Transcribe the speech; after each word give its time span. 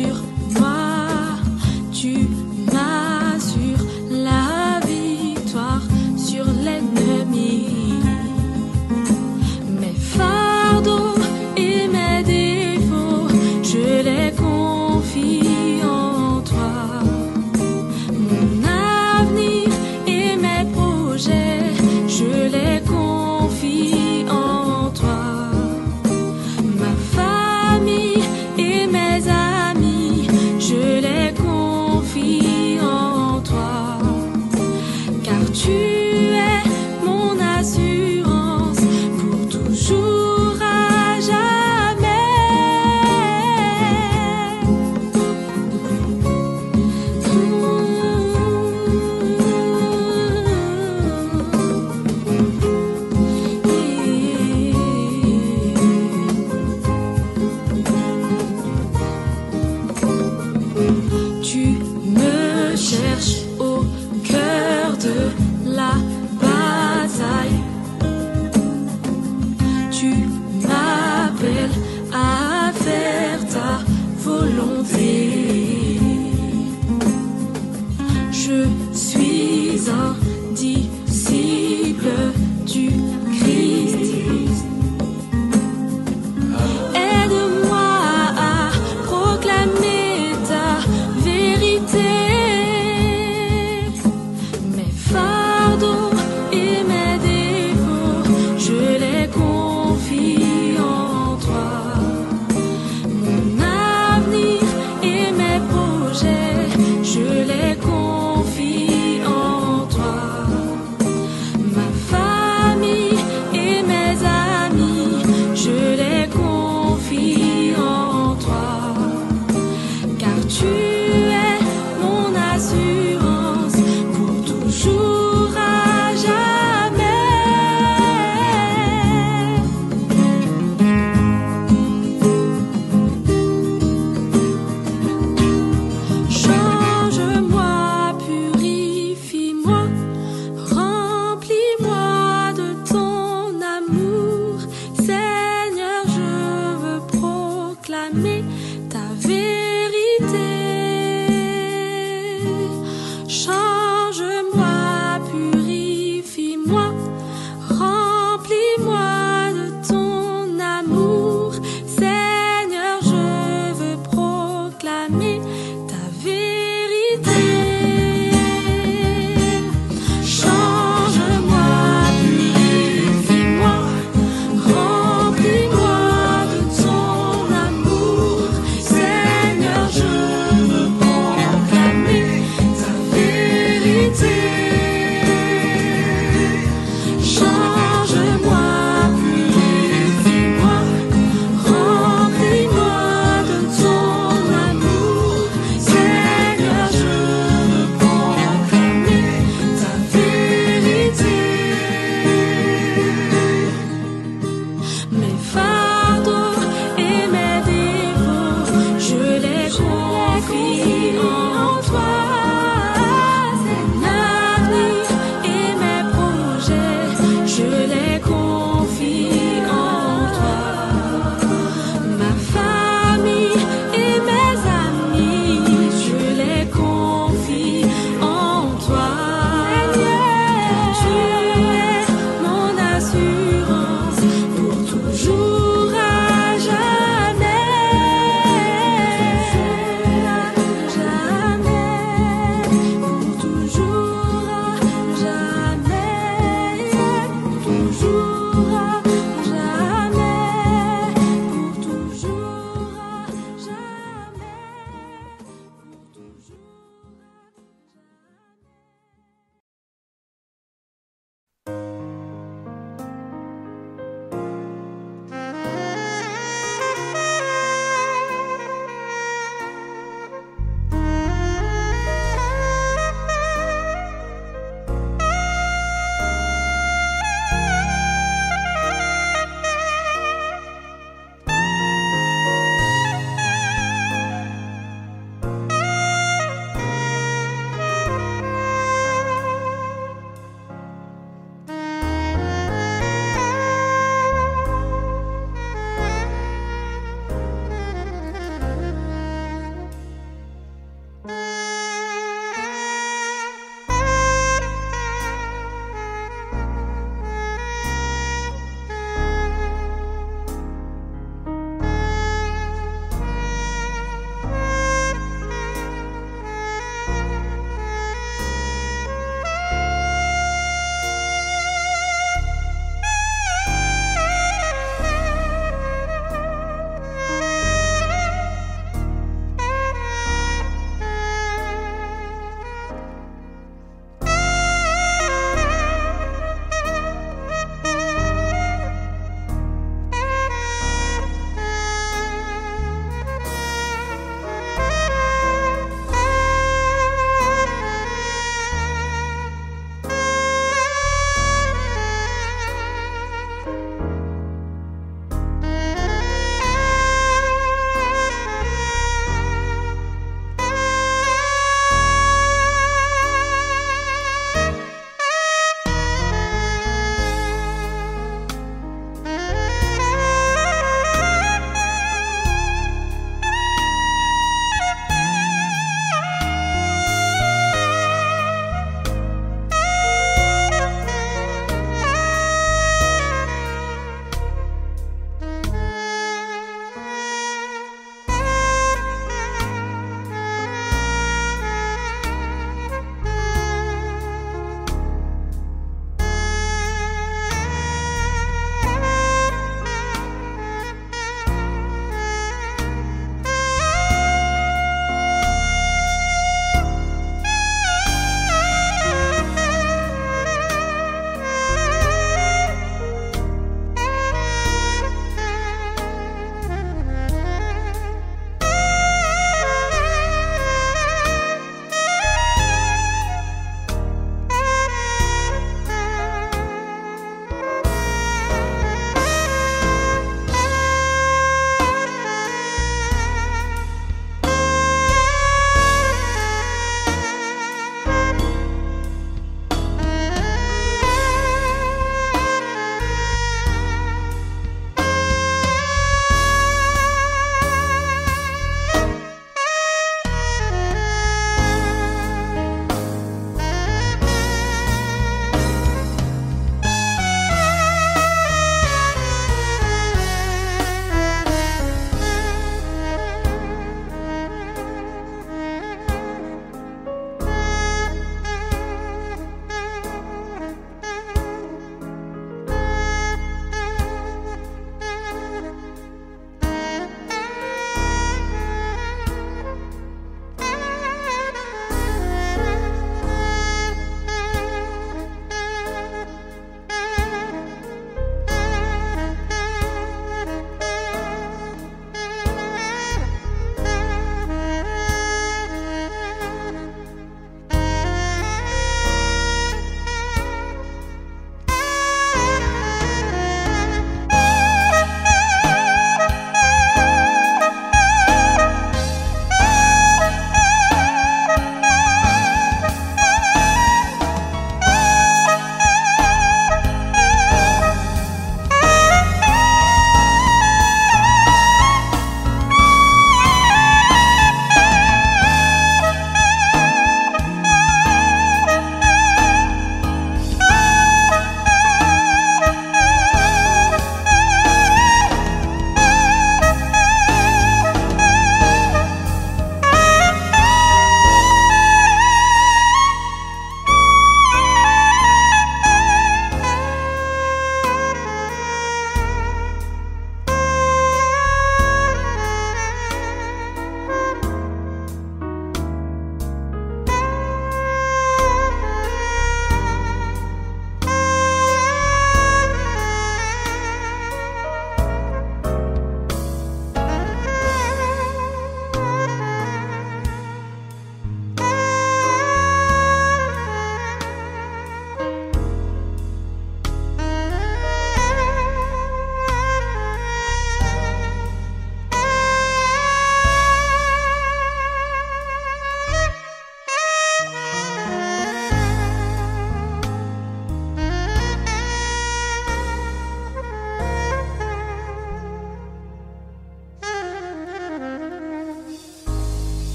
sûr 0.00 0.39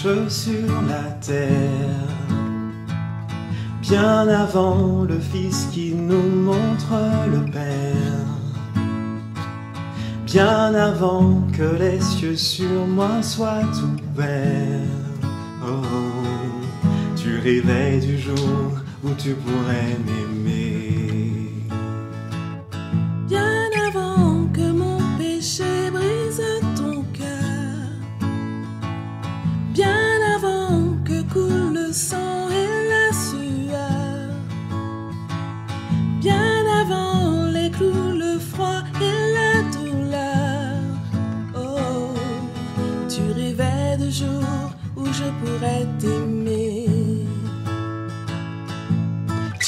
sur 0.00 0.80
la 0.88 1.10
terre, 1.20 1.50
bien 3.82 4.28
avant 4.28 5.04
le 5.04 5.18
Fils 5.18 5.68
qui 5.72 5.92
nous 5.92 6.42
montre 6.42 6.94
le 7.30 7.44
Père, 7.50 8.82
bien 10.24 10.74
avant 10.74 11.42
que 11.52 11.76
les 11.78 12.00
cieux 12.00 12.36
sur 12.36 12.86
moi 12.86 13.22
soient 13.22 13.60
ouverts. 14.14 14.88
Oh, 15.66 15.82
tu 17.14 17.38
rêvais 17.38 17.98
du 17.98 18.18
jour 18.18 18.80
où 19.04 19.10
tu 19.18 19.34
pourrais 19.34 19.98
m'aimer. 20.06 20.99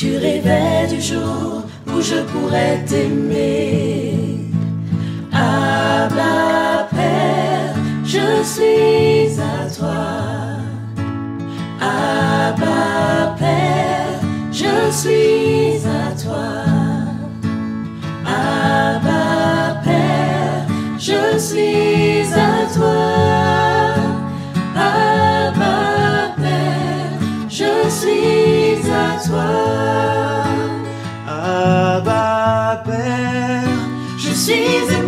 Tu 0.02 0.16
rêvais 0.16 0.88
du 0.88 1.00
jour 1.00 1.62
où 1.86 2.00
je 2.00 2.22
pourrais 2.32 2.82
t'aimer. 2.86 4.18
Abba 5.32 6.88
Père, 6.90 7.74
je 8.04 8.42
suis 8.42 9.40
à 9.40 9.70
toi. 9.76 10.08
Abba 11.80 13.36
Père, 13.38 14.20
je 14.50 14.90
suis 14.90 15.76
à 15.86 15.90
toi. 15.90 16.01
Je 34.44 35.01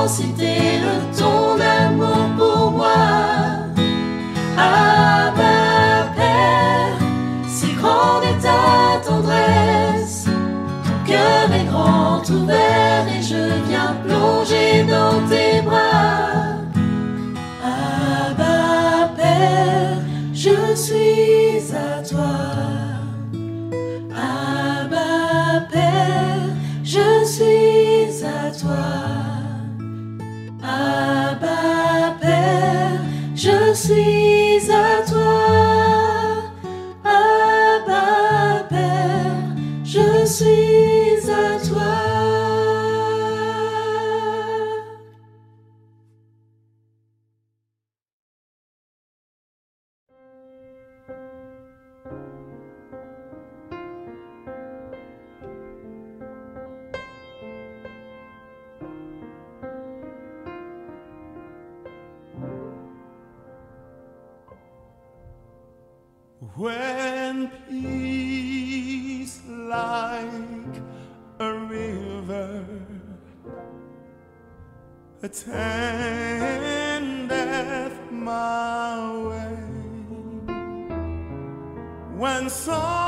l'immensité 0.00 0.80
de 0.80 1.18
ton 1.18 1.60
amour 1.60 2.30
pour 2.38 2.70
moi. 2.72 2.88
Abba 4.56 6.12
Père, 6.16 6.98
si 7.46 7.72
grande 7.74 8.24
est 8.24 8.42
ta 8.42 9.06
tendresse, 9.06 10.24
ton 10.84 11.06
cœur 11.06 11.52
est 11.52 11.64
grand 11.66 12.22
ouvert 12.30 13.06
et 13.08 13.22
je 13.22 13.68
viens 13.68 13.94
plonger 14.04 14.84
dans 14.84 15.20
tes 15.28 15.62
bras. 15.62 16.56
Abba 17.62 19.10
Père, 19.16 19.98
je 20.32 20.74
suis 20.74 21.74
à 21.74 22.02
toi. 22.02 22.36
Abba 24.14 25.66
Père, 25.70 26.48
je 26.84 27.24
suis 27.24 28.24
à 28.24 28.50
toi. 28.50 29.09
Je 33.90 34.19
When 67.00 67.48
peace 67.66 69.40
like 69.48 70.76
a 71.38 71.50
river. 71.54 72.66
Attendeth 75.22 75.48
my 78.10 79.18
way, 79.28 79.56
when 82.20 82.50
sorrow 82.50 82.99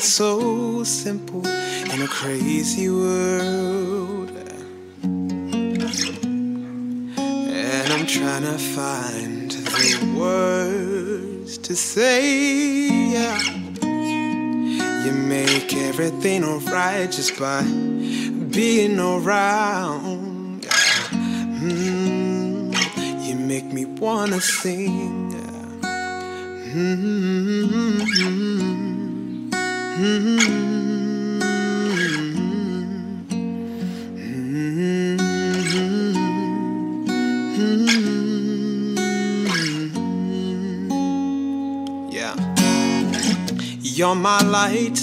everything 0.00 0.08
so 0.08 0.82
simple 0.84 1.46
in 1.46 2.00
a 2.02 2.08
crazy 2.08 2.88
world. 2.88 4.30
And 7.42 7.92
I'm 7.92 8.06
trying 8.06 8.44
to 8.44 8.58
find 8.58 9.50
the 9.50 10.14
words 10.18 11.58
to 11.58 11.76
say. 11.76 12.88
Yeah. 13.12 13.38
You 15.04 15.12
make 15.12 15.74
everything 15.74 16.44
alright 16.44 17.12
just 17.12 17.38
by 17.38 17.62
being 17.62 18.98
around. 18.98 20.62
Mm, 21.60 22.72
you 23.26 23.36
make 23.36 23.66
me 23.66 23.84
wanna 23.84 24.40
sing. 24.40 25.34
Mm, 26.72 28.00
Yeah. 28.18 28.89
You're 44.00 44.14
my 44.14 44.40
light 44.40 44.98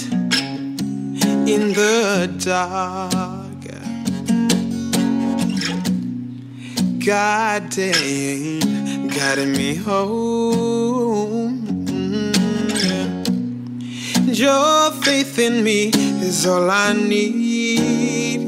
in 1.46 1.72
the 1.72 2.28
dark. 2.40 3.62
God 6.98 7.70
guiding 9.14 9.52
me 9.52 9.76
home. 9.76 10.97
Your 14.38 14.92
faith 14.92 15.40
in 15.40 15.64
me 15.64 15.90
is 16.22 16.46
all 16.46 16.70
I 16.70 16.92
need. 16.92 18.38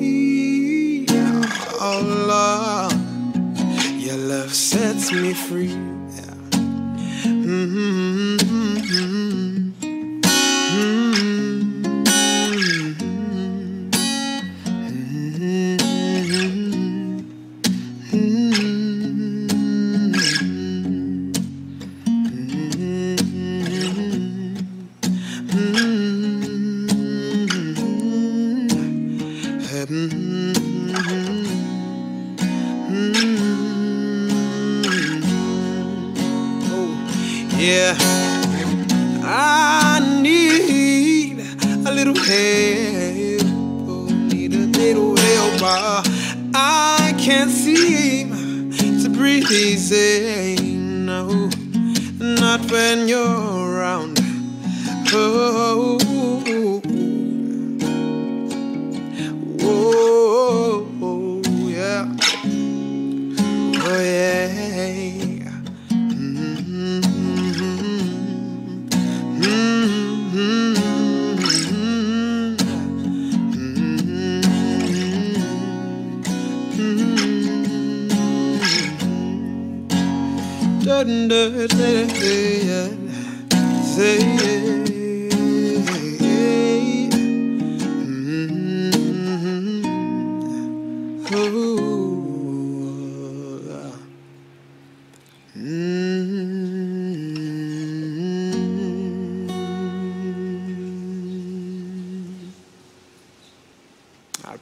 Oh 1.80 2.00
Lord, 2.30 2.94
your 4.00 4.16
love 4.16 4.54
sets 4.54 5.10
me 5.10 5.34
free. 5.34 5.89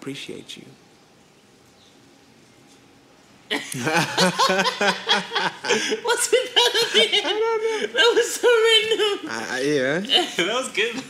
Appreciate 0.08 0.56
you. 0.56 0.64
What's 3.50 3.74
it 6.32 6.54
better 6.54 6.84
than? 6.94 7.92
That 7.92 8.12
was 8.14 8.34
so 8.34 8.48
random. 8.48 9.28
I, 9.30 9.32
I- 9.50 9.60
yeah. 9.60 9.98
that 10.36 10.54
was 10.54 10.68
good. 10.72 11.02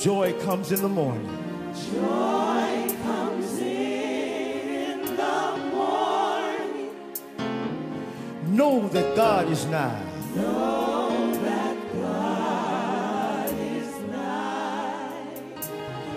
Joy 0.00 0.32
comes 0.44 0.70
in 0.70 0.80
the 0.80 0.88
morning. 0.88 1.26
Joy 1.92 2.94
comes 3.02 3.58
in 3.58 5.00
the 5.16 5.58
morning. 5.72 6.90
Know 8.46 8.86
that 8.90 9.16
God 9.16 9.48
is 9.50 9.66
nigh. 9.66 10.00
Know 10.36 11.32
that 11.42 11.76
God 11.94 13.52
is 13.58 13.92
nigh. 14.08 15.34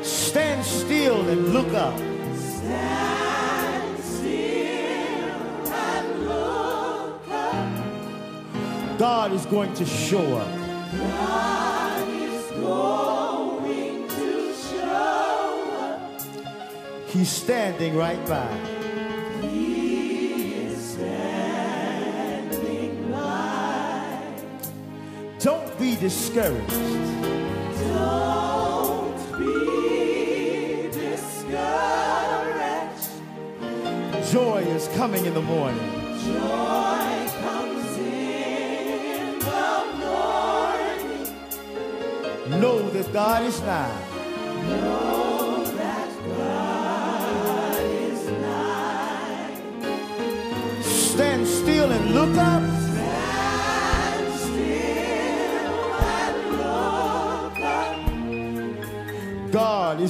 Stand 0.04 0.64
still 0.64 1.28
and 1.28 1.52
look 1.52 1.74
up. 1.74 1.98
Stand 2.38 4.00
still 4.00 5.74
and 5.74 6.28
look 6.28 7.28
up. 7.32 9.00
God 9.00 9.32
is 9.34 9.48
going 9.48 9.74
to 9.74 9.86
show 9.88 10.38
up. 10.38 11.31
He's 17.22 17.30
standing 17.30 17.94
right 17.96 18.18
by. 18.26 18.52
He 19.42 20.64
is 20.64 20.94
standing 20.94 21.52
by. 23.12 24.34
Don't 25.38 25.78
be 25.78 25.96
discouraged. 25.98 26.68
Don't 27.94 29.38
be 29.38 30.90
discouraged. 30.92 31.62
Joy 34.32 34.64
is 34.70 34.88
coming 34.96 35.24
in 35.28 35.36
the 35.36 35.44
morning. 35.44 35.92
Joy 36.26 37.30
comes 37.44 37.98
in 38.00 39.38
the 39.38 39.86
morning. 40.02 41.30
Know 42.60 42.90
that 42.90 43.14
God 43.14 43.44
is 43.44 43.62
nigh. 43.62 45.11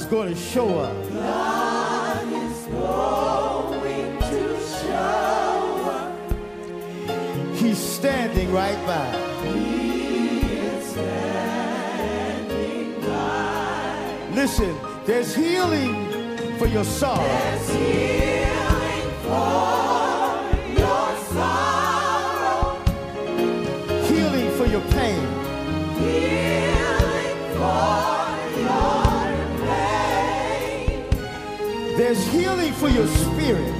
Is 0.02 0.08
going 0.08 0.34
to 0.34 0.40
show 0.40 0.80
up. 0.80 1.08
God 1.10 2.26
is 2.26 2.66
going 2.66 4.18
to 4.18 4.58
show 4.82 5.90
up. 5.90 7.56
He's 7.56 7.78
standing 7.78 8.52
right 8.52 8.78
by. 8.84 9.12
By. 13.06 14.30
Listen, 14.34 14.76
there's 15.06 15.34
healing 15.34 16.08
for 16.58 16.66
your 16.66 16.84
sorrow. 16.84 18.41
There's 32.02 32.26
healing 32.26 32.72
for 32.72 32.88
your 32.88 33.06
spirit. 33.06 33.74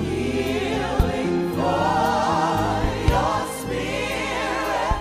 Healing 0.00 1.50
for 1.56 2.80
your 3.12 3.46
spirit. 3.60 4.98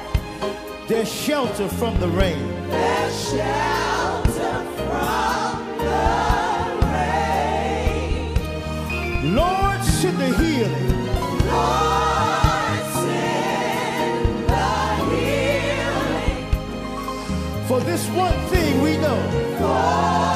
There's 0.86 1.10
shelter 1.10 1.70
from 1.70 1.98
the 2.02 2.10
rain. 2.10 2.70
There's 2.70 3.30
shelter 3.30 4.66
from 4.76 5.78
the 5.78 6.04
rain. 6.92 8.34
Lord, 9.34 9.82
send 9.82 10.18
the 10.18 10.36
healing. 10.36 10.90
Lord, 11.48 12.84
send 12.92 14.50
the 14.50 14.68
healing. 15.16 16.48
For 17.70 17.80
this 17.80 18.06
one 18.10 18.38
thing 18.50 18.82
we 18.82 18.98
know. 18.98 20.35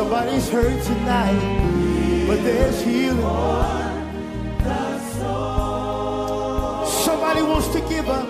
Somebody's 0.00 0.48
hurt 0.48 0.82
tonight, 0.82 2.26
but 2.26 2.42
there's 2.42 2.80
healing. 2.80 3.20
Somebody 7.04 7.42
wants 7.42 7.68
to 7.68 7.80
give 7.86 8.08
up, 8.08 8.26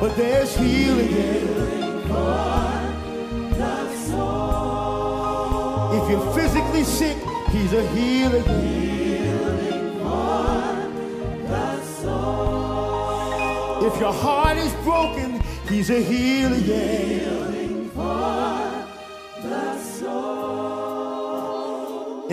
but 0.00 0.16
there's 0.16 0.56
healing. 0.56 1.12
If 5.92 6.10
you're 6.10 6.32
physically 6.32 6.84
sick, 6.84 7.18
he's 7.50 7.74
a 7.74 7.86
healer. 7.88 8.42
If 13.86 14.00
your 14.00 14.14
heart 14.14 14.56
is 14.56 14.72
broken, 14.82 15.42
he's 15.68 15.90
a 15.90 16.00
healer. 16.02 17.43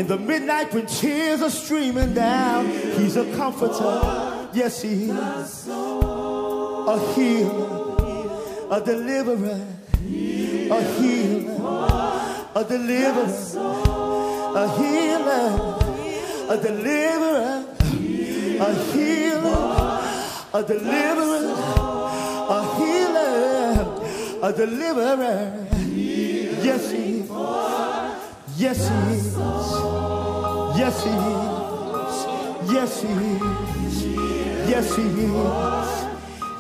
In 0.02 0.08
the 0.08 0.18
midnight 0.18 0.74
when 0.74 0.88
tears 0.88 1.44
are 1.44 1.52
streaming 1.52 2.16
down, 2.16 2.66
he's 2.98 3.16
a 3.18 3.36
comforter. 3.36 4.50
Yes, 4.52 4.82
he 4.82 5.12
is. 5.12 5.68
A 5.68 7.14
healer, 7.14 8.42
a 8.72 8.82
deliverer, 8.84 9.62
a 10.72 10.82
healer, 10.98 11.54
a 12.56 12.64
deliverer, 12.64 13.30
a 14.56 14.68
healer, 14.80 15.78
a 16.50 16.58
deliverer, 16.58 17.64
a 18.60 18.74
healer, 18.92 20.02
a 20.52 20.64
deliverer, 20.64 21.46
a 22.50 22.62
healer, 22.80 23.86
a 24.42 24.52
deliverer. 24.52 25.68
Yes, 25.86 26.90
he 26.90 26.98
is. 26.98 27.11
Yes, 28.62 28.88
he 28.88 28.94
is. 29.16 29.36
Yes, 30.78 31.04
he 31.04 31.10
is. 31.10 32.16
Yes, 32.72 33.02
he 33.02 33.08
is. 33.10 34.06
Yes, 34.70 34.96
he 34.96 35.02
is. 35.02 35.32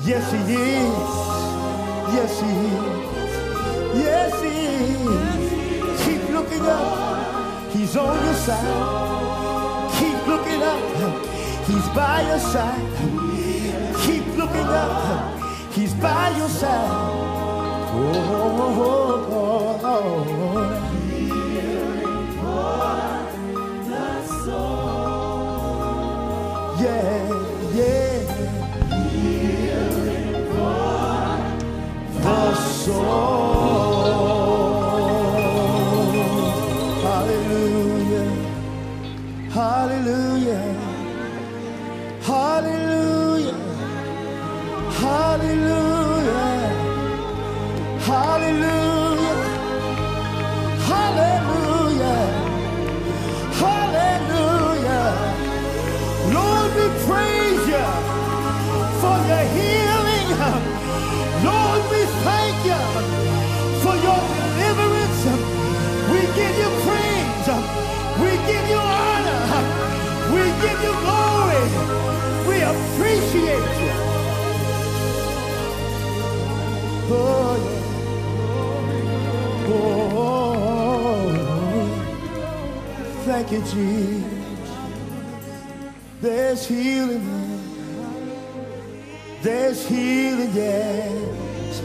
Yes, 0.08 0.32
he 0.32 0.40
is. 0.40 0.96
Yes, 2.16 2.34
he 2.42 2.50
is. 2.58 2.92
Yes, 4.02 4.34
he 4.42 4.54
is. 4.82 6.02
Keep 6.04 6.24
looking 6.34 6.66
up. 6.66 7.72
He's 7.72 7.96
on 7.96 8.26
your 8.26 8.34
side. 8.34 9.92
Keep 10.00 10.26
looking 10.26 10.64
up. 10.64 10.82
He's 11.68 11.88
by 11.90 12.22
your 12.28 12.40
side. 12.40 12.82
Keep 14.02 14.26
looking 14.38 14.70
up. 14.82 15.72
He's 15.72 15.94
by 15.94 16.36
your 16.36 16.50
side. 16.50 16.90
Oh, 17.94 18.12
oh, 18.26 18.72
oh, 18.74 19.30
oh, 19.32 19.80
oh, 19.84 20.26
oh. 20.58 20.81
Soul. 32.86 33.51
Appreciate 72.72 73.70
you. 73.82 73.92
Oh, 77.14 77.56
yeah. 77.66 77.82
oh, 79.74 81.30
thank 83.26 83.52
you, 83.52 83.62
Jesus. 83.62 84.70
There's 86.22 86.68
healing. 86.68 87.26
There's 89.42 89.86
healing, 89.88 90.52
yes. 90.54 91.82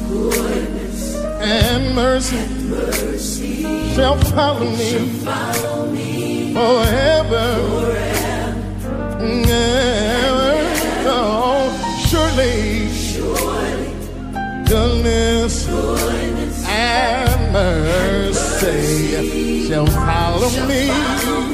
Goodness 0.10 1.16
and 1.42 1.96
mercy 1.96 2.38
mercy 2.70 3.64
shall 3.94 4.18
follow 4.18 4.70
me 4.70 6.54
forever. 6.54 7.96
Ever. 9.20 10.54
Oh, 11.10 11.72
surely 12.08 12.88
goodness 14.68 15.68
and 16.68 17.52
mercy 17.52 19.68
shall 19.68 19.88
follow 19.88 20.50
me. 20.68 20.88
Oh, 20.90 21.54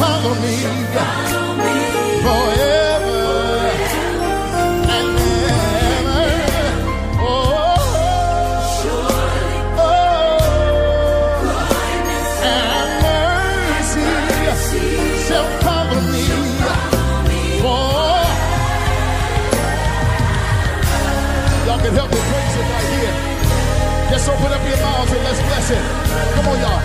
follow 0.00 0.34
me 0.44 0.54
forever 2.24 3.20
and 4.96 5.18
ever. 5.50 6.26
Oh, 7.20 7.26
oh, 9.78 10.38
and 12.42 12.90
mercy 13.04 14.08
shall 15.26 15.48
follow 15.64 16.00
me 16.12 16.24
Y'all 21.66 21.80
can 21.84 21.92
help 21.94 22.10
me 22.10 22.20
praise 22.30 22.56
it 22.60 22.66
right 22.72 22.88
here. 22.96 23.14
Just 24.10 24.28
open 24.30 24.50
up 24.56 24.62
your 24.68 24.78
mouths 24.78 25.12
and 25.12 25.22
let's 25.24 25.40
bless 25.48 25.70
it. 25.70 25.82
Come 26.34 26.48
on, 26.48 26.58
y'all. 26.60 26.77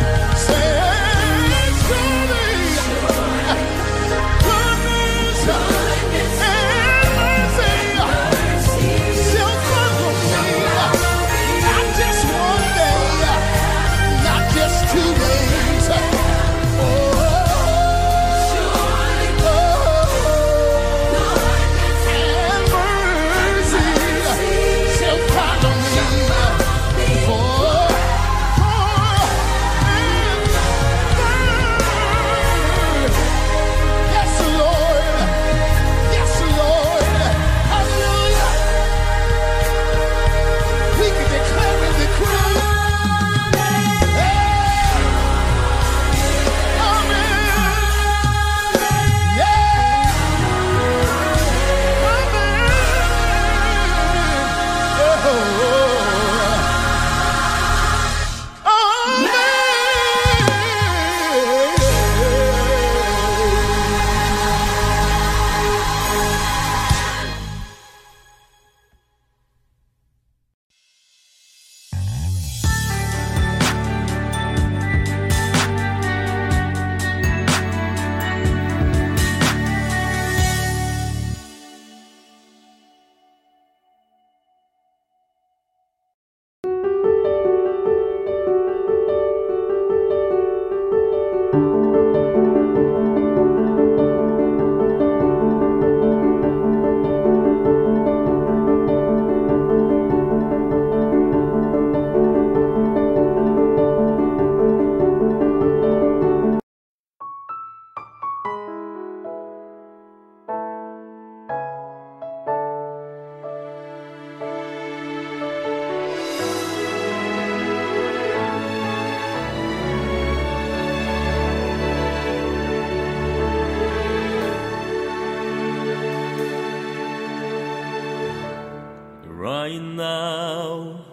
Right 129.73 129.81
now 129.81 131.03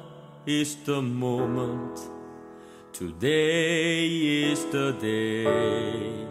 is 0.44 0.76
the 0.84 1.00
moment. 1.00 1.98
Today 2.92 4.06
is 4.50 4.66
the 4.66 4.92
day. 5.00 6.26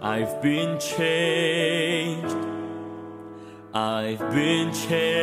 I've 0.00 0.40
been 0.40 0.78
changed. 0.80 2.34
I've 3.74 4.30
been 4.30 4.72
changed. 4.72 5.14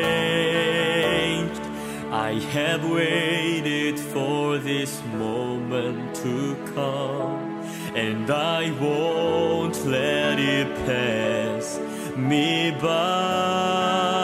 I 2.11 2.33
have 2.53 2.87
waited 2.87 3.99
for 3.99 4.59
this 4.59 5.01
moment 5.17 6.15
to 6.17 6.55
come, 6.75 7.63
and 7.95 8.29
I 8.29 8.69
won't 8.79 9.83
let 9.87 10.37
it 10.37 10.67
pass 10.85 11.79
me 12.15 12.77
by. 12.79 14.14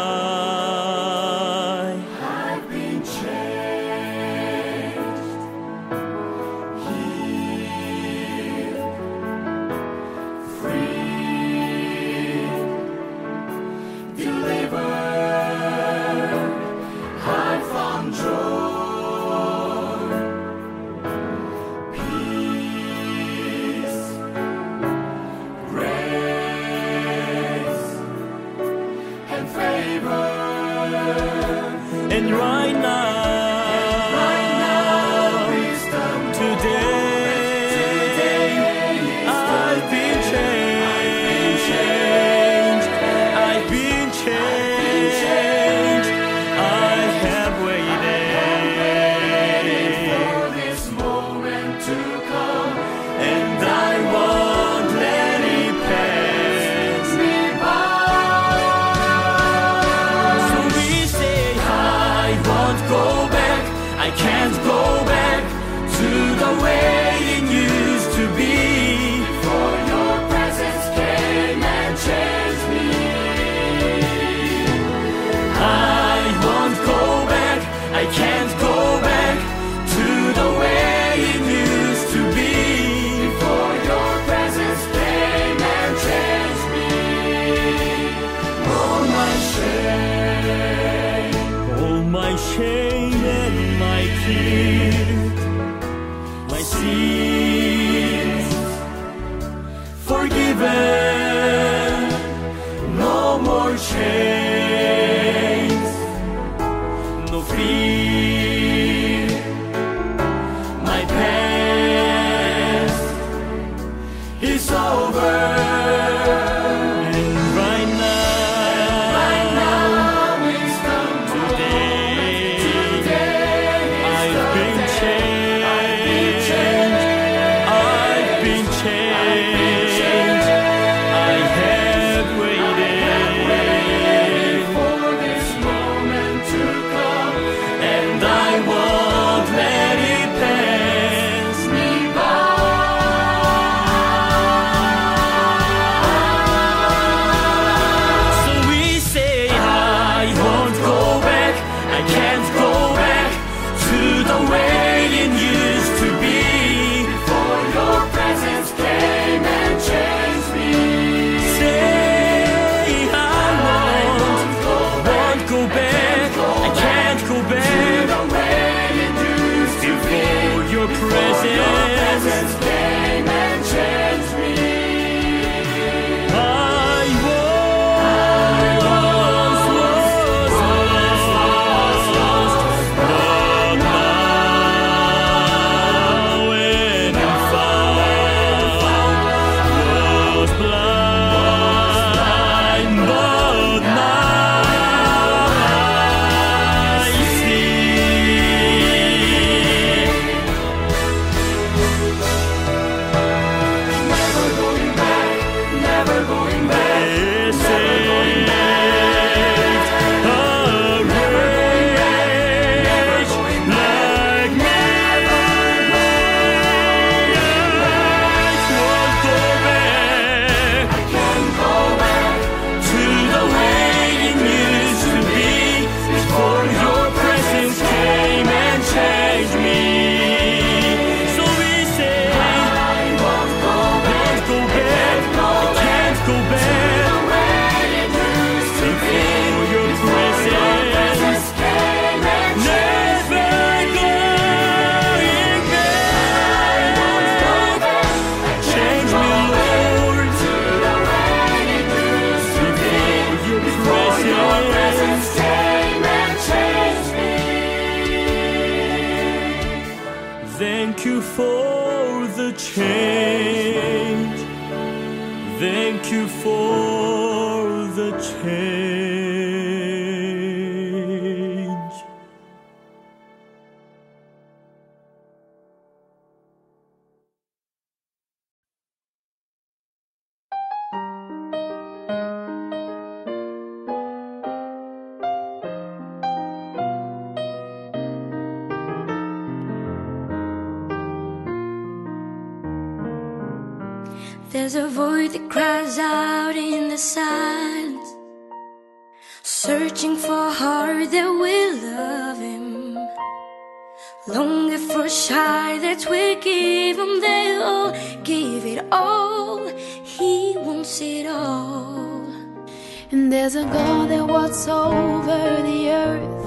There's 313.42 313.56
a 313.56 313.64
God 313.64 314.08
that 314.12 314.24
walks 314.28 314.68
over 314.68 315.64
the 315.64 315.90
earth, 315.90 316.46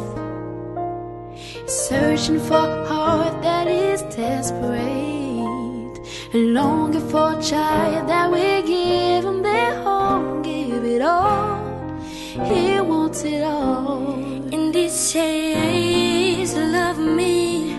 searching 1.69 2.39
for 2.39 2.55
a 2.55 2.87
heart 2.87 3.43
that 3.43 3.67
is 3.67 4.03
desperate 4.15 5.99
and 6.33 6.55
longing 6.55 7.09
for 7.09 7.37
a 7.37 7.43
child 7.43 8.09
that 8.09 8.31
will 8.31 8.63
give 8.63 9.25
him 9.25 9.43
their 9.43 9.75
home, 9.83 10.41
give 10.43 10.85
it 10.85 11.03
all. 11.03 11.59
He 12.51 12.81
wants 12.81 13.25
it 13.25 13.43
all. 13.43 14.15
And 14.55 14.73
he 14.73 14.89
says, 14.89 16.55
Love 16.55 17.01
me, 17.01 17.75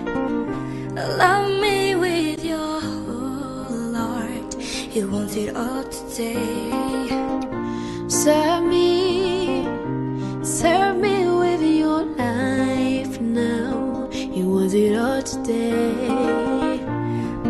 love 1.24 1.50
me 1.62 1.96
with 1.96 2.44
your 2.44 2.82
whole 2.82 3.94
heart. 3.94 4.54
He 4.56 5.06
wants 5.06 5.38
it 5.38 5.56
all 5.56 5.86
today. 5.86 7.06
Serve 8.08 8.64
me, 8.64 8.95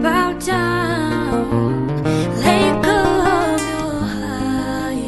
Bow 0.04 0.34
down, 0.40 1.88
let 2.44 2.84
your 2.84 4.10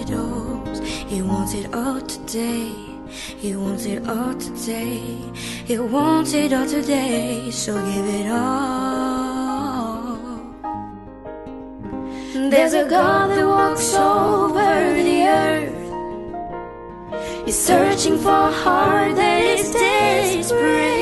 idols. 0.05 0.79
He 0.79 1.21
wants 1.21 1.53
it 1.53 1.73
all 1.75 1.99
today. 1.99 2.71
He 3.09 3.57
wants 3.57 3.85
it 3.85 4.07
all 4.07 4.33
today. 4.35 5.19
He 5.65 5.77
wants 5.77 6.33
it 6.33 6.53
all 6.53 6.65
today. 6.65 7.51
So 7.51 7.73
give 7.73 8.05
it 8.05 8.27
all. 8.31 10.17
There's 12.49 12.73
a 12.73 12.85
God 12.89 13.31
that 13.31 13.45
walks 13.45 13.93
over 13.95 15.03
the 15.03 15.27
earth. 15.27 15.73
He's 17.45 17.59
searching 17.59 18.17
for 18.17 18.29
a 18.29 18.51
heart 18.51 19.17
that 19.17 19.41
is 19.41 19.73
desperate. 19.73 20.96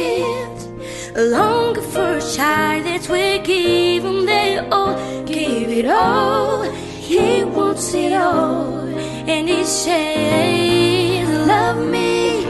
Longing 1.16 1.82
for 1.82 2.18
a 2.18 2.22
child 2.22 2.86
that 2.88 3.08
will 3.10 3.42
give 3.42 4.04
him 4.04 4.26
their 4.26 4.68
all, 4.70 5.24
give 5.24 5.70
it 5.70 5.86
all. 5.86 6.64
He 6.64 7.42
wants 7.46 7.94
it 7.94 8.12
all, 8.12 8.80
and 9.26 9.48
he 9.48 9.64
says, 9.64 11.30
Love 11.48 11.78
me, 11.90 12.46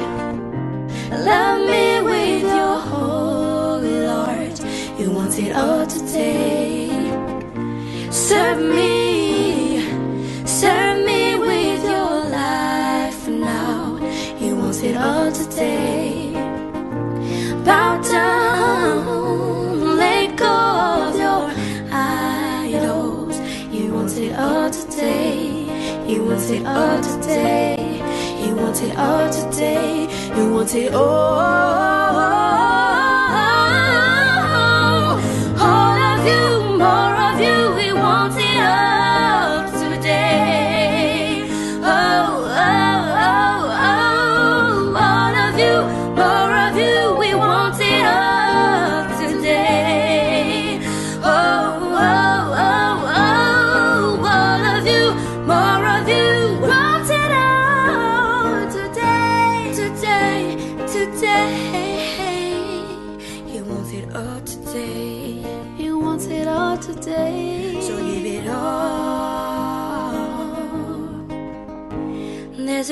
love 1.11 1.61
me 1.69 2.01
with 2.01 2.41
your 2.41 2.79
whole 2.79 3.81
heart. 4.07 4.57
He 4.97 5.07
wants 5.09 5.37
it 5.37 5.55
all 5.55 5.85
today. 5.85 6.89
Serve 8.09 8.63
me, 8.63 9.85
serve 10.43 11.05
me 11.05 11.37
with 11.37 11.83
your 11.83 12.29
life 12.31 13.27
now. 13.27 13.97
He 14.39 14.53
wants 14.53 14.81
it 14.81 14.97
all 14.97 15.31
today. 15.31 16.04
Bow 17.65 18.01
down, 18.01 19.97
let 19.97 20.37
go 20.37 20.45
of 20.45 21.15
your 21.17 21.51
idols. 21.91 23.37
He 23.71 23.89
wants 23.91 24.17
it 24.17 24.33
all 24.37 24.69
today. 24.71 25.65
He 26.07 26.19
wants 26.19 26.49
it 26.51 26.65
all 26.65 27.01
today. 27.01 28.01
He 28.43 28.53
wants 28.53 28.81
it 28.81 28.97
all 28.97 29.29
today. 29.31 30.07
He 30.35 30.41
wants 30.49 30.75
it. 30.75 30.93
All 30.93 32.15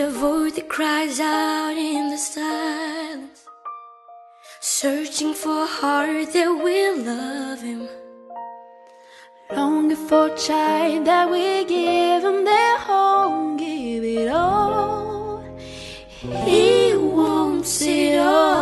a 0.04 0.10
voice 0.10 0.54
that 0.56 0.68
cries 0.68 1.18
out 1.22 1.78
in 1.78 2.10
the 2.10 2.18
silence, 2.18 3.46
searching 4.60 5.34
for 5.34 5.64
a 5.64 5.66
heart 5.66 6.34
that 6.34 6.52
will 6.66 6.98
love 7.12 7.62
him. 7.62 7.88
Longing 9.56 9.96
for 10.08 10.28
a 10.28 10.38
child 10.38 11.06
that 11.06 11.30
will 11.30 11.66
give 11.66 12.22
him 12.22 12.44
their 12.44 12.78
home, 12.80 13.56
give 13.56 14.04
it 14.04 14.28
all. 14.28 15.42
He 16.46 16.94
wants 16.98 17.82
it 17.82 18.20
all. 18.20 18.53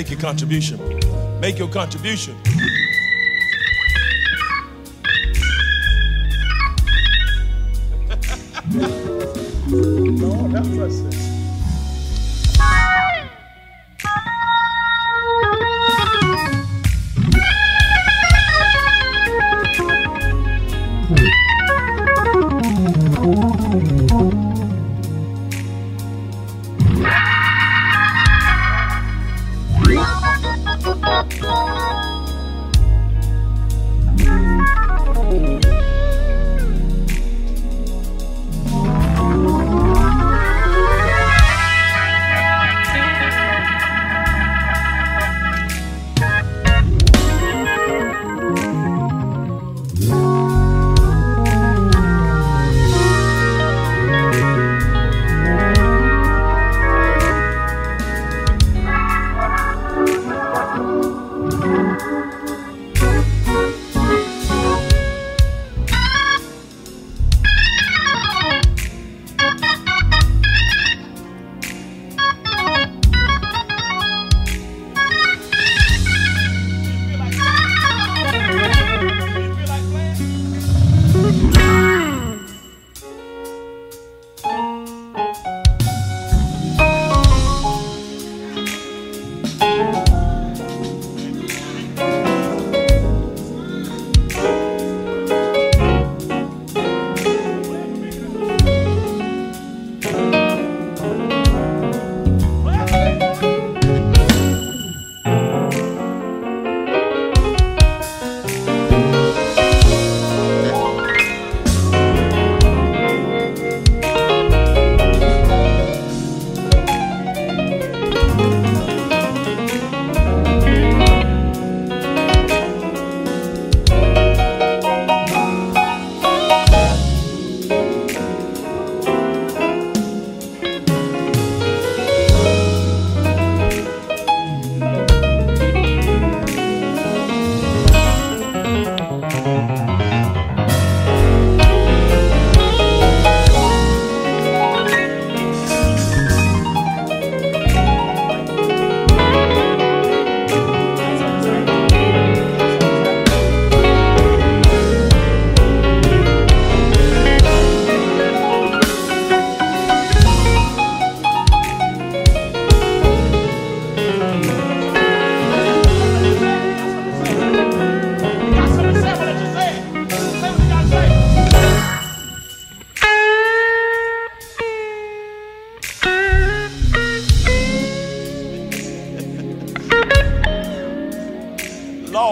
Make 0.00 0.10
your 0.12 0.20
contribution. 0.20 0.80
Make 1.40 1.58
your 1.58 1.68
contribution. 1.68 2.34
no, 9.68 10.48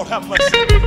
have 0.09 0.27
mercy. 0.29 0.78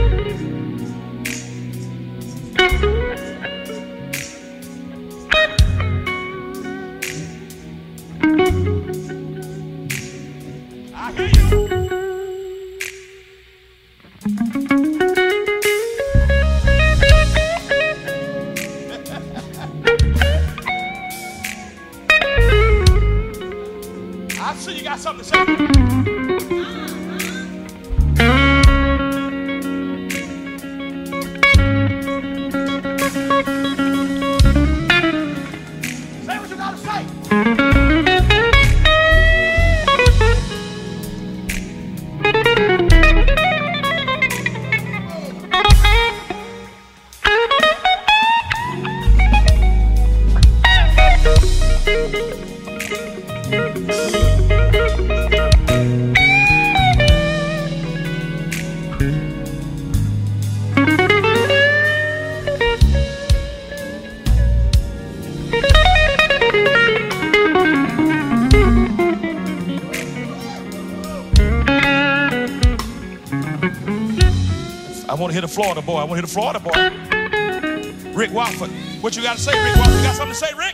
Want 75.31 75.47
to 75.47 75.47
hear 75.47 75.47
the 75.47 75.47
Florida 75.47 75.81
boy. 75.81 75.97
I 75.97 76.03
want 76.03 76.09
to 76.09 76.15
hear 76.15 76.21
the 76.21 76.27
Florida 76.27 76.59
boy. 76.59 78.17
Rick 78.17 78.31
Wofford. 78.31 78.69
What 79.01 79.15
you 79.15 79.23
got 79.23 79.37
to 79.37 79.41
say, 79.41 79.51
Rick 79.51 79.75
Wofford? 79.75 79.97
You 79.97 80.03
got 80.03 80.15
something 80.15 80.33
to 80.33 80.39
say, 80.39 80.53
Rick? 80.57 80.70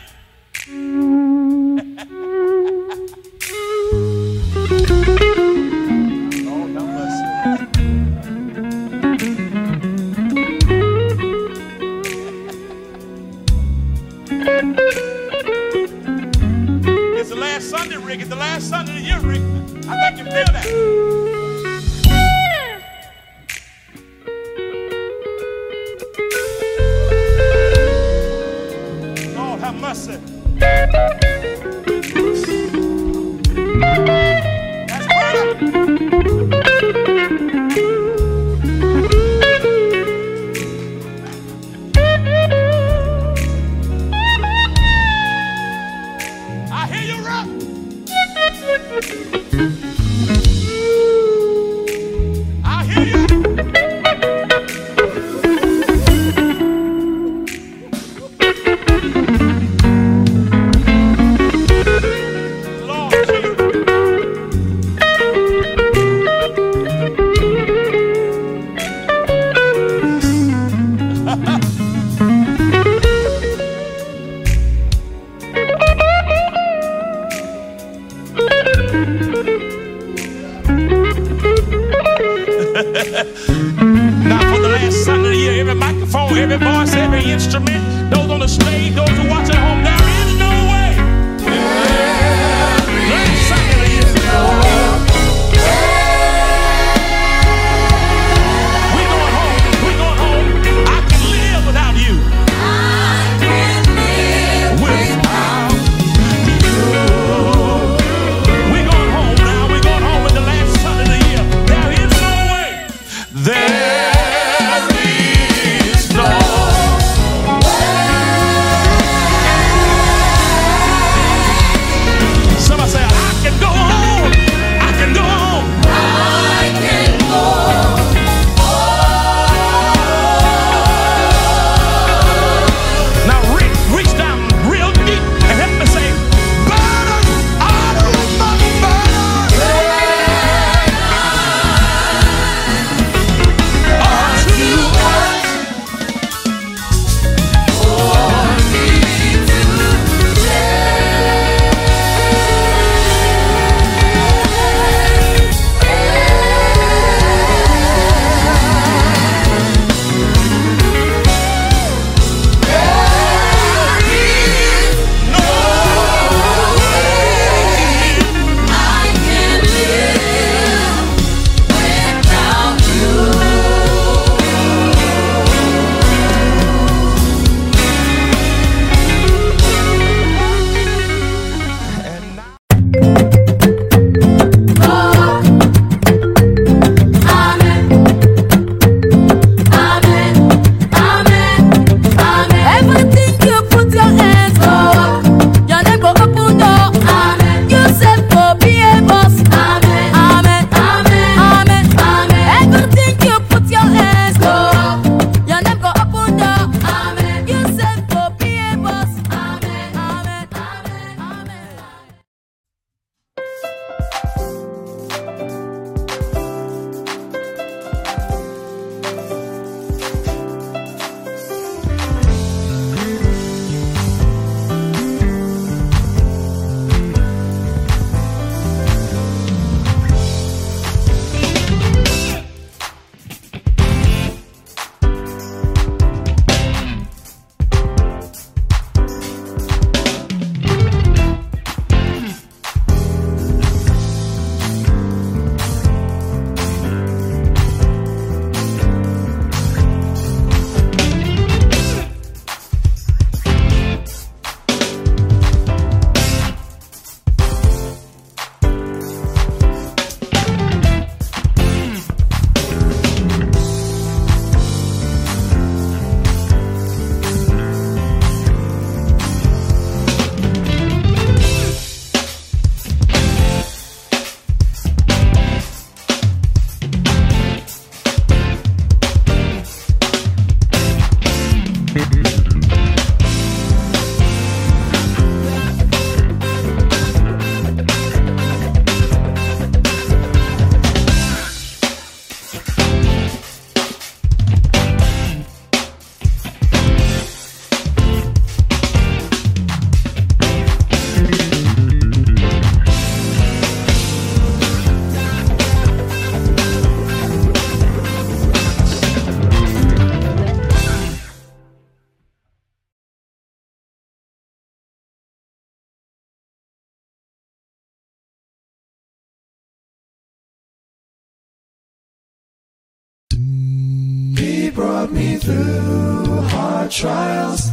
Trials. 326.98 327.70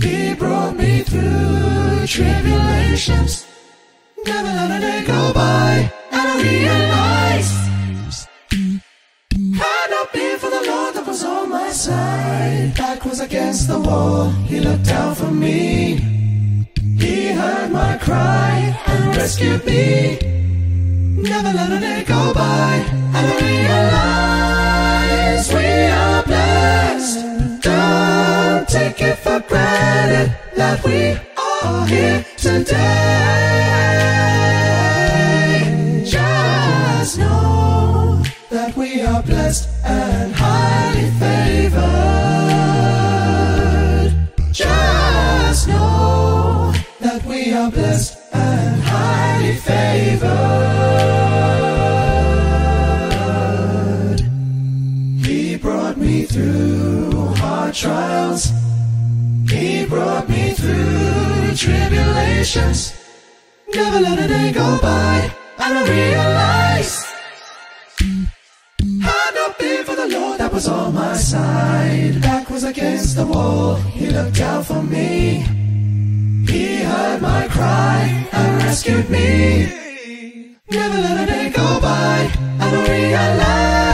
He 0.00 0.32
brought 0.34 0.76
me 0.76 1.02
through 1.02 2.06
tribulations. 2.06 3.44
Never 4.24 4.52
let 4.58 4.70
a 4.76 4.80
day 4.80 5.02
go 5.04 5.32
by 5.32 5.90
and 6.12 6.28
I 6.34 6.36
realized 6.40 7.56
had 9.58 9.90
not 9.90 10.12
been 10.12 10.38
for 10.38 10.50
the 10.50 10.62
Lord 10.70 10.94
that 10.94 11.04
was 11.04 11.24
on 11.24 11.48
my 11.50 11.70
side. 11.70 12.74
Back 12.76 13.04
was 13.04 13.18
against 13.18 13.66
the 13.66 13.80
wall. 13.80 14.30
He 14.50 14.60
looked 14.60 14.84
down 14.84 15.16
for 15.16 15.32
me. 15.32 15.96
He 16.96 17.32
heard 17.32 17.72
my 17.72 17.98
cry 17.98 18.78
and 18.86 19.16
rescued 19.16 19.64
me. 19.64 20.16
Never 21.32 21.52
let 21.58 21.72
a 21.72 21.80
day 21.80 22.04
go 22.06 22.32
by 22.32 22.84
and 23.16 23.26
I 23.32 23.36
realize 25.42 25.52
we 25.52 25.66
are 26.02 26.22
blessed. 26.22 27.28
Take 28.68 29.00
it 29.00 29.16
for 29.16 29.40
granted 29.48 30.36
that 30.54 30.84
we 30.84 31.16
are 31.38 31.86
here 31.86 32.22
today. 32.36 32.84
Just 36.04 37.18
know 37.18 38.22
that 38.50 38.76
we 38.76 39.00
are 39.00 39.22
blessed 39.22 39.70
and 39.86 40.34
highly 40.34 41.10
favored. 41.18 41.78
Just 44.52 45.68
know 45.68 46.74
that 47.00 47.24
we 47.24 47.54
are 47.54 47.70
blessed 47.70 48.18
and 48.34 48.82
highly 48.82 49.54
favored. 49.54 50.67
Trials. 57.78 58.50
He 59.48 59.86
brought 59.86 60.28
me 60.28 60.52
through 60.52 61.54
tribulations. 61.54 62.92
Never 63.72 64.00
let 64.00 64.18
a 64.18 64.26
day 64.26 64.52
go 64.52 64.78
by 64.82 65.30
I 65.58 65.84
realized 65.88 67.06
had 69.02 69.34
not 69.34 69.58
been 69.58 69.84
for 69.84 69.94
the 69.94 70.08
Lord 70.08 70.40
that 70.40 70.52
was 70.52 70.66
on 70.66 70.94
my 70.94 71.14
side. 71.14 72.20
Back 72.20 72.50
was 72.50 72.64
against 72.64 73.14
the 73.16 73.26
wall, 73.26 73.76
He 73.76 74.06
looked 74.10 74.40
out 74.40 74.66
for 74.66 74.82
me. 74.82 75.44
He 76.48 76.82
heard 76.82 77.22
my 77.22 77.46
cry 77.48 78.26
and 78.32 78.62
rescued 78.62 79.08
me. 79.08 80.56
Never 80.70 80.98
let 80.98 81.22
a 81.22 81.26
day 81.26 81.50
go 81.50 81.80
by 81.80 82.30
I 82.60 82.66
realize 82.88 83.87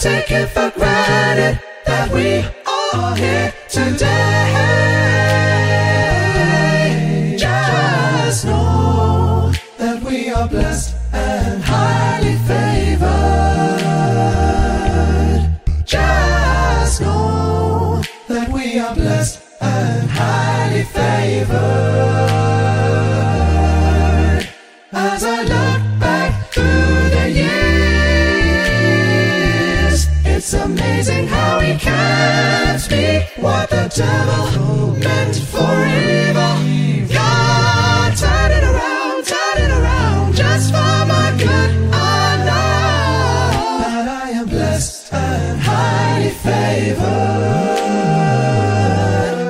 take 0.00 0.30
it 0.30 0.48
for 0.48 0.70
granted 0.70 1.60
that 1.84 2.10
we 2.10 2.42
are 2.66 3.14
here 3.16 3.52
today. 3.68 4.56
Just 7.36 8.46
know 8.46 9.52
that 9.76 10.02
we 10.02 10.30
are 10.30 10.48
blessed 10.48 10.96
and 11.12 11.62
highly 11.62 12.36
favored. 12.48 13.10
Just 15.84 17.02
know 17.02 18.02
that 18.28 18.48
we 18.48 18.78
are 18.78 18.94
blessed 18.94 19.42
and 19.60 20.08
highly 20.08 20.82
favored. 20.84 21.89
What 33.40 33.70
the 33.70 33.88
devil 33.96 34.92
meant 34.96 35.36
for 35.36 35.86
evil, 35.86 36.56
God 37.08 38.14
turned 38.14 38.52
it 38.52 38.64
around, 38.64 39.24
turned 39.24 39.60
it 39.64 39.70
around 39.70 40.34
just 40.34 40.70
for 40.70 41.06
my 41.06 41.34
good. 41.38 41.70
I 41.90 42.36
know 42.46 43.78
that 43.82 44.06
I 44.24 44.30
am 44.32 44.46
blessed 44.46 45.12
and 45.14 45.58
highly 45.58 46.30
favored. 46.30 47.00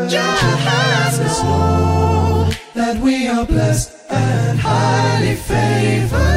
Just 0.08 1.42
know 1.42 2.50
that 2.74 2.96
we 2.98 3.26
are 3.26 3.44
blessed 3.44 3.92
and 4.08 4.60
highly 4.60 5.34
favored. 5.34 6.29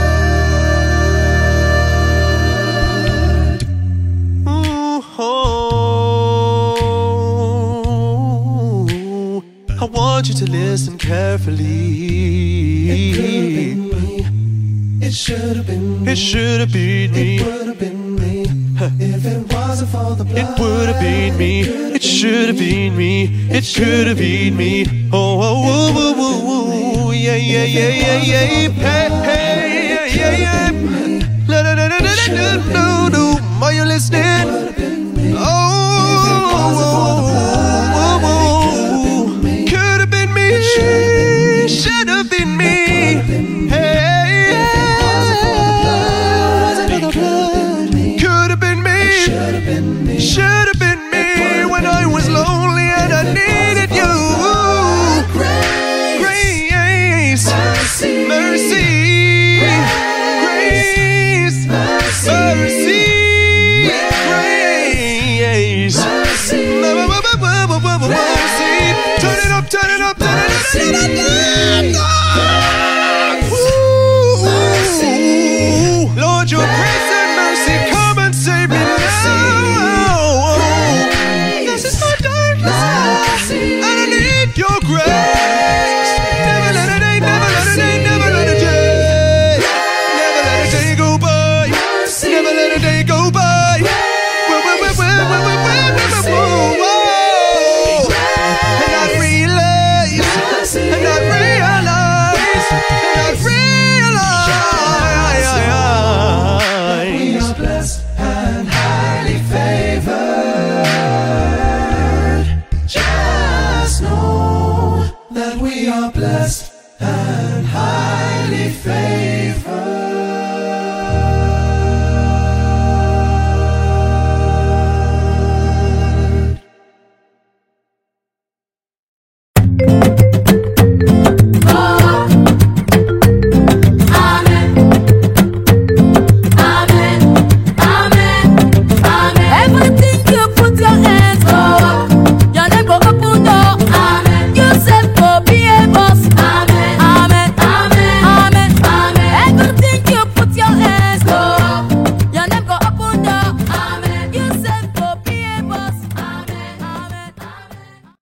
Want 10.23 10.39
you 10.39 10.45
to 10.45 10.51
listen 10.53 10.97
carefully. 10.97 11.59
It 15.01 15.11
should 15.11 15.57
have 15.57 15.67
been 15.67 16.01
me. 16.05 16.11
It 16.11 16.17
should 16.17 16.61
have 16.61 16.71
been 16.71 17.11
me. 17.11 17.35
It 17.35 17.45
would 17.45 17.67
have 17.67 17.77
been 17.77 18.15
me. 18.15 18.45
If 19.03 19.25
it 19.25 19.53
wasn't 19.53 19.89
for 19.89 20.15
the 20.15 20.23
blood. 20.23 20.37
It 20.37 20.59
would 20.61 20.87
have 20.87 21.01
been 21.01 21.37
me. 21.37 21.61
It 21.63 22.01
should 22.01 22.47
have 22.47 22.57
been 22.57 22.95
me. 22.95 23.25
It 23.49 23.65
could 23.75 24.07
have 24.07 24.17
been 24.17 24.55
me. 24.55 25.09
Oh, 25.11 25.41
oh, 25.41 25.61
oh, 25.65 25.93
oh, 25.93 26.15
oh, 26.17 27.07
oh, 27.07 27.11
yeah, 27.11 27.35
yeah, 27.35 27.65
yeah, 27.65 27.89
yeah, 27.89 28.21
yeah. 28.23 28.69
Hey, 28.69 29.09
hey, 29.27 29.42